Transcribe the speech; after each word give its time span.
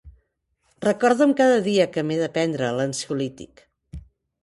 Recorda'm 0.85 1.35
cada 1.43 1.61
dia 1.69 1.87
que 1.93 2.07
m'he 2.07 2.19
de 2.25 2.33
prendre 2.39 2.73
l'ansiolític. 2.81 3.67